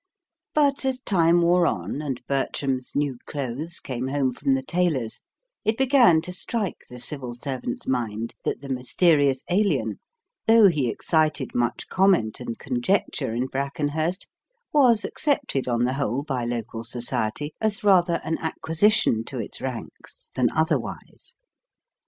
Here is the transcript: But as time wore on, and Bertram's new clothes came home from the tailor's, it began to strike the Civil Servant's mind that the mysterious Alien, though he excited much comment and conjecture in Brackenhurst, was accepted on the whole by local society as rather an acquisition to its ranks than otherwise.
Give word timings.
But 0.55 0.83
as 0.83 0.99
time 0.99 1.43
wore 1.43 1.67
on, 1.67 2.01
and 2.01 2.25
Bertram's 2.25 2.93
new 2.95 3.19
clothes 3.27 3.79
came 3.79 4.07
home 4.07 4.31
from 4.31 4.55
the 4.55 4.63
tailor's, 4.63 5.21
it 5.63 5.77
began 5.77 6.21
to 6.21 6.31
strike 6.31 6.81
the 6.89 6.97
Civil 6.97 7.35
Servant's 7.35 7.85
mind 7.87 8.33
that 8.43 8.61
the 8.61 8.69
mysterious 8.69 9.43
Alien, 9.51 9.99
though 10.47 10.69
he 10.69 10.89
excited 10.89 11.53
much 11.53 11.87
comment 11.87 12.39
and 12.39 12.57
conjecture 12.57 13.35
in 13.35 13.45
Brackenhurst, 13.45 14.25
was 14.73 15.05
accepted 15.05 15.67
on 15.67 15.83
the 15.85 15.93
whole 15.93 16.23
by 16.23 16.45
local 16.45 16.83
society 16.83 17.53
as 17.61 17.83
rather 17.83 18.15
an 18.23 18.39
acquisition 18.39 19.23
to 19.25 19.37
its 19.39 19.61
ranks 19.61 20.31
than 20.33 20.49
otherwise. 20.49 21.35